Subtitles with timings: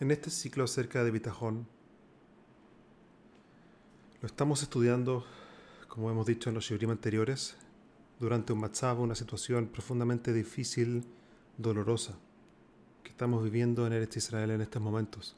[0.00, 1.68] En este ciclo acerca de Bitajón,
[4.20, 5.24] lo estamos estudiando,
[5.86, 7.54] como hemos dicho en los shiurim anteriores,
[8.18, 11.04] durante un matzab, una situación profundamente difícil,
[11.58, 12.18] dolorosa,
[13.04, 15.36] que estamos viviendo en Eretz Israel en estos momentos.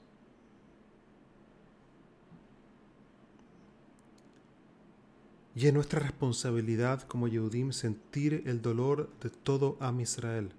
[5.54, 10.52] Y es nuestra responsabilidad como Yehudim sentir el dolor de todo Am Israel.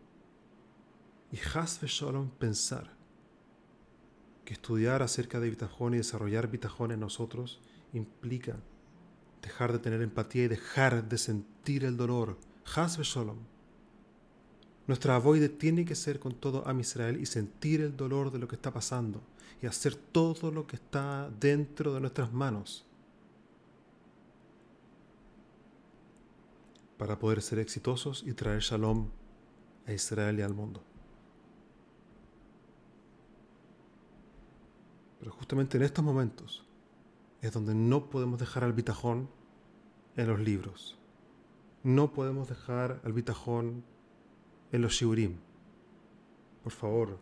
[1.32, 2.96] Y Has Shalom pensar
[4.47, 7.60] que estudiar acerca de Bitajón y desarrollar Bitajón en nosotros
[7.92, 8.55] implica
[9.42, 12.38] dejar de tener empatía y dejar de sentir el dolor.
[12.74, 13.39] Has Shalom.
[14.88, 18.47] Nuestra avoide tiene que ser con todo Am Israel y sentir el dolor de lo
[18.47, 19.21] que está pasando
[19.61, 22.86] y hacer todo lo que está dentro de nuestras manos
[26.97, 29.10] para poder ser exitosos y traer shalom
[29.86, 30.82] a Israel y al mundo.
[35.31, 36.66] Justamente en estos momentos
[37.42, 39.30] es donde no podemos dejar al bitajón
[40.16, 40.97] en los libros.
[41.84, 43.84] No podemos dejar al bitajón
[44.72, 45.38] en los shiurim.
[46.64, 47.19] Por favor,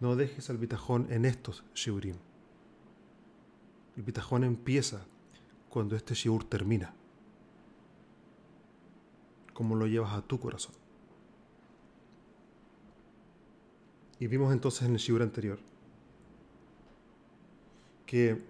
[0.00, 2.16] no dejes al bitajón en estos shiurim.
[3.96, 5.06] El bitajón empieza
[5.68, 6.94] cuando este shiur termina.
[9.52, 10.74] Como lo llevas a tu corazón.
[14.18, 15.73] Y vimos entonces en el shiur anterior
[18.06, 18.42] que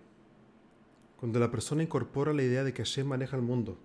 [1.19, 3.79] cuando la persona incorpora la idea de que Hashem maneja el mundo,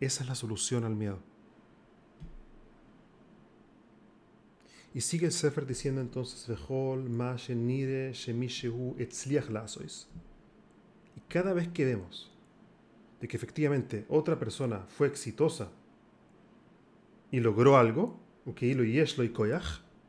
[0.00, 1.20] esa es la solución al miedo.
[4.94, 6.48] Y sigue el Sefer diciendo entonces,
[11.16, 12.30] Y cada vez que vemos
[13.20, 15.70] de que efectivamente otra persona fue exitosa
[17.30, 18.20] y logró algo,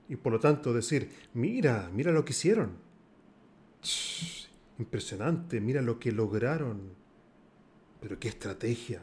[0.09, 2.71] y por lo tanto decir, mira, mira lo que hicieron
[4.79, 6.93] Impresionante, mira lo que lograron.
[8.01, 9.01] Pero qué estrategia.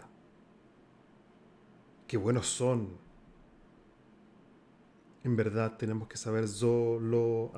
[2.07, 2.99] Qué buenos son.
[5.23, 7.53] En verdad tenemos que saber Zolo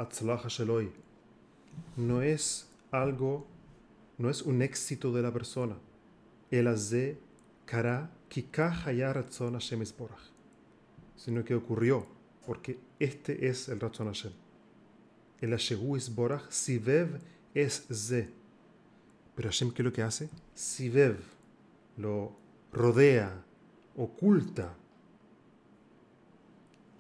[0.49, 0.93] Sheloy.
[1.97, 3.47] No es algo,
[4.19, 5.77] no es un éxito de la persona.
[6.51, 7.19] El azé
[7.65, 8.11] kara
[9.31, 9.59] zona
[11.17, 12.07] Sino que ocurrió,
[12.47, 14.33] porque este es el Ratzon Hashem.
[15.41, 17.21] El Ashegu Isborach Sivev
[17.55, 18.31] es Ze.
[19.35, 20.29] Pero Hashem, ¿qué es lo que hace?
[20.55, 21.19] Sivev,
[21.97, 22.37] lo
[22.73, 23.45] rodea,
[23.97, 24.77] oculta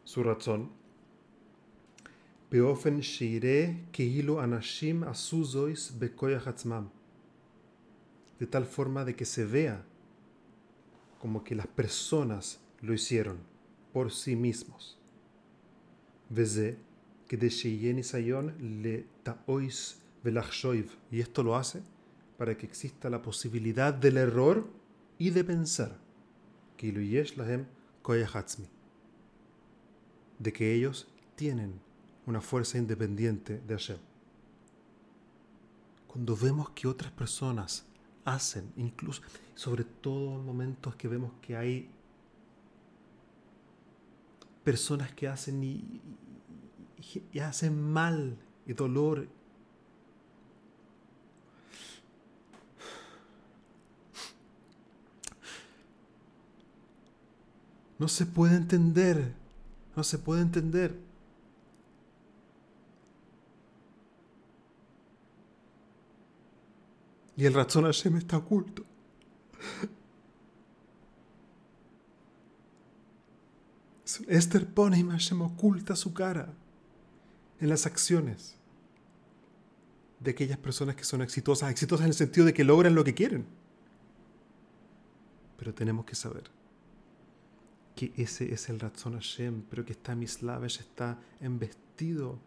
[0.04, 0.70] su razón.
[2.50, 6.90] Beofen shire kehilo anashim asuzois bekoyachatzmam.
[8.38, 9.84] De tal forma de que se vea
[11.18, 13.38] como que las personas lo hicieron
[13.92, 14.98] por sí mismos.
[16.28, 16.76] Veze
[17.28, 18.02] que de Sheyen
[18.82, 20.02] le taois
[21.10, 21.82] y esto lo hace
[22.38, 24.68] para que exista la posibilidad del error
[25.18, 25.98] y de pensar
[30.38, 31.80] de que ellos tienen
[32.26, 33.98] una fuerza independiente de Hashem.
[36.06, 37.84] Cuando vemos que otras personas
[38.24, 39.22] hacen, incluso,
[39.54, 41.90] sobre todo en momentos que vemos que hay
[44.62, 46.00] personas que hacen y
[47.40, 49.26] hacen mal y dolor
[58.02, 59.32] No se puede entender.
[59.94, 60.98] No se puede entender.
[67.36, 68.84] Y el razón Hashem está oculto.
[74.26, 76.52] Esther Ponim Hashem oculta su cara
[77.60, 78.56] en las acciones
[80.18, 83.14] de aquellas personas que son exitosas, exitosas en el sentido de que logran lo que
[83.14, 83.46] quieren.
[85.56, 86.61] Pero tenemos que saber
[87.94, 92.38] que ese es el Ratzon Hashem, pero que está Mislavesh, está embestido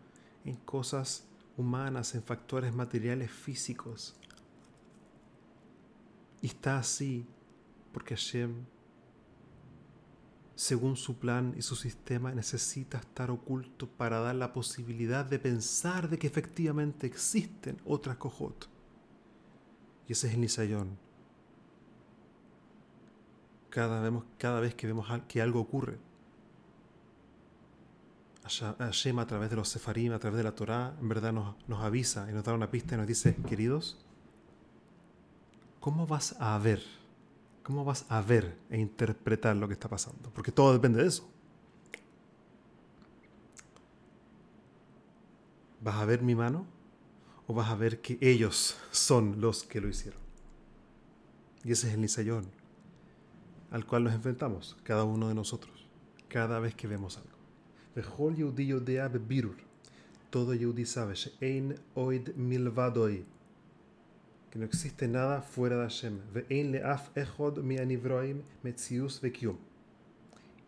[0.44, 1.28] en cosas
[1.58, 4.16] humanas, en factores materiales físicos.
[6.42, 7.26] Y está así
[7.92, 8.66] porque Hashem,
[10.56, 16.10] según su plan y su sistema, necesita estar oculto para dar la posibilidad de pensar
[16.10, 18.70] de que efectivamente existen otras cojot.
[20.08, 21.05] Y ese es el Nisayón
[23.76, 25.98] cada, vemos, cada vez que vemos que algo ocurre.
[28.80, 31.84] Hashem a través de los sefarim, a través de la Torah, en verdad nos, nos
[31.84, 33.98] avisa y nos da una pista y nos dice, queridos,
[35.82, 36.82] ¿cómo vas a ver?
[37.64, 40.30] ¿Cómo vas a ver e interpretar lo que está pasando?
[40.30, 41.30] Porque todo depende de eso.
[45.82, 46.66] ¿Vas a ver mi mano?
[47.46, 50.22] ¿O vas a ver que ellos son los que lo hicieron?
[51.66, 52.55] Y ese es el nisayón
[53.72, 55.88] al cual nos enfrentamos, cada uno de nosotros,
[56.28, 57.36] cada vez que vemos algo.
[60.30, 61.16] Todo Yehudi sabe,
[61.94, 63.26] oid milvadoi,
[64.52, 66.20] que no existe nada fuera de Hashem.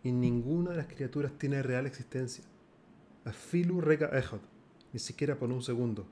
[0.03, 2.45] Y ninguna de las criaturas tiene real existencia.
[3.25, 4.39] Afilu rega echod,
[4.93, 6.07] ni siquiera por un segundo.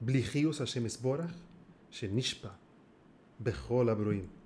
[0.00, 1.32] Bligius Hashem isborach,
[1.90, 2.58] shenishpa,
[3.38, 4.41] bechol abruim.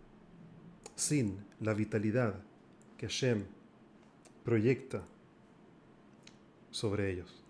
[0.97, 2.43] Sin la vitalidad
[2.97, 3.45] que Hashem
[4.45, 5.05] proyecta
[6.71, 7.45] sobre ellos.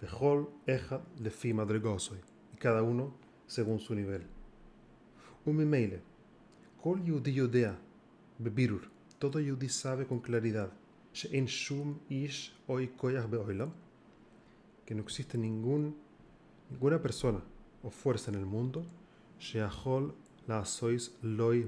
[0.00, 2.18] Bechol echad lefi madregosoy.
[2.54, 3.14] Y cada uno
[3.46, 4.22] según su nivel.
[5.44, 6.02] Umimeile.
[6.82, 7.78] Kol yudi yodea.
[8.38, 8.90] Bebirur.
[9.18, 10.72] Todo yudi sabe con claridad.
[11.12, 13.72] She'en shum ish oy koyach beoilam
[14.88, 15.98] que no existe ningún,
[16.70, 17.42] ninguna persona
[17.82, 18.86] o fuerza en el mundo,
[20.46, 21.66] la sois loy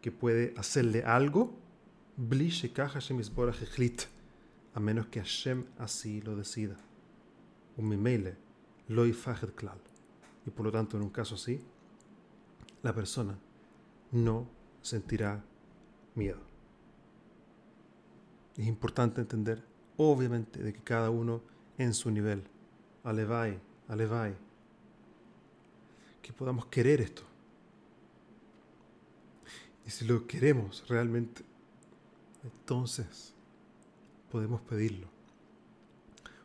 [0.00, 1.52] que puede hacerle algo,
[4.74, 6.76] a menos que Hashem así lo decida.
[8.88, 9.12] Loy
[9.54, 9.78] klal.
[10.46, 11.60] Y por lo tanto, en un caso así,
[12.82, 13.38] la persona
[14.12, 14.48] no
[14.82, 15.44] sentirá
[16.14, 16.40] miedo.
[18.56, 19.62] Es importante entender,
[19.96, 21.42] obviamente, de que cada uno
[21.78, 22.42] en su nivel.
[23.04, 23.58] Alevai,
[23.88, 24.34] alevai.
[26.20, 27.22] Que podamos querer esto.
[29.90, 31.42] Y si lo queremos realmente,
[32.44, 33.34] entonces
[34.30, 35.08] podemos pedirlo.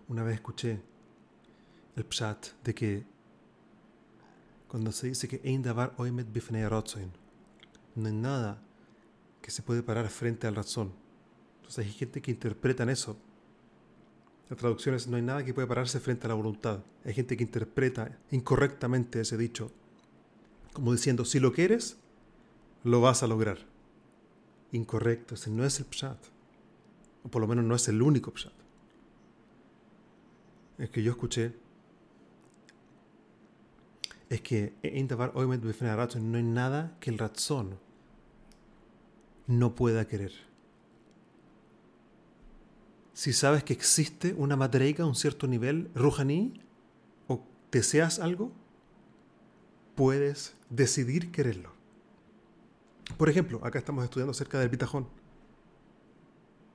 [0.07, 0.81] Una vez escuché
[1.95, 3.06] el pshat de que
[4.68, 5.42] cuando se dice que
[5.97, 6.27] oimet
[7.94, 8.63] no hay nada
[9.44, 10.91] que se puede parar frente al razón.
[11.57, 13.15] Entonces hay gente que interpreta eso
[14.50, 16.80] la traducción es no hay nada que pueda pararse frente a la voluntad.
[17.03, 19.71] Hay gente que interpreta incorrectamente ese dicho
[20.74, 22.00] como diciendo, si lo quieres,
[22.86, 23.58] lo vas a lograr.
[24.72, 26.18] Incorrecto, ese no es el pshat.
[27.24, 28.54] O por lo menos no es el único pshat.
[30.78, 31.54] Es que yo escuché
[34.28, 34.74] es que
[36.20, 37.78] no hay nada que el razón
[39.46, 40.32] no pueda querer
[43.16, 46.60] si sabes que existe una madreiga, un cierto nivel, ruhaní,
[47.30, 47.42] o
[47.72, 48.52] deseas algo,
[49.96, 51.75] puedes decidir quererlo.
[53.18, 55.07] Por ejemplo, acá estamos estudiando acerca del bitajón.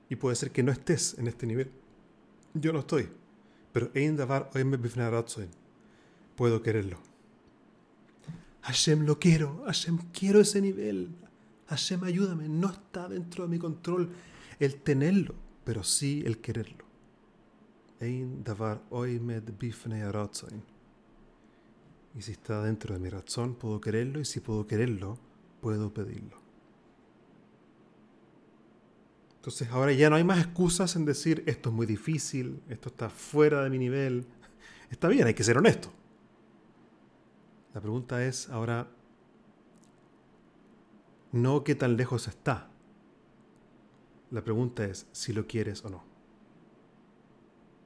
[0.09, 1.71] Y puede ser que no estés en este nivel.
[2.53, 3.09] Yo no estoy.
[3.71, 3.91] Pero
[6.35, 6.97] puedo quererlo.
[8.61, 9.63] Hashem lo quiero.
[9.65, 11.09] Hashem quiero ese nivel.
[11.67, 12.49] Hashem ayúdame.
[12.49, 14.09] No está dentro de mi control
[14.59, 16.85] el tenerlo pero sí el quererlo.
[18.43, 18.81] davar
[22.13, 25.17] Y si está dentro de mi razón, puedo quererlo, y si puedo quererlo,
[25.61, 26.37] puedo pedirlo.
[29.35, 33.09] Entonces ahora ya no hay más excusas en decir esto es muy difícil, esto está
[33.09, 34.27] fuera de mi nivel.
[34.91, 35.89] Está bien, hay que ser honesto.
[37.73, 38.89] La pregunta es ahora
[41.31, 42.69] no qué tan lejos está,
[44.31, 46.03] la pregunta es si lo quieres o no.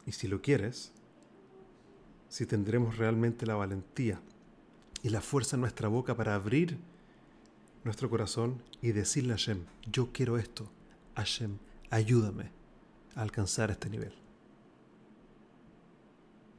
[0.05, 0.93] Y si lo quieres,
[2.27, 4.21] si tendremos realmente la valentía
[5.03, 6.77] y la fuerza en nuestra boca para abrir
[7.85, 10.69] nuestro corazón y decirle a Hashem, yo quiero esto,
[11.15, 11.59] Hashem,
[11.91, 12.51] ayúdame
[13.15, 14.24] a alcanzar este nivel.